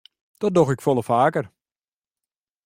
[0.37, 1.51] Dat doch ik folle faker.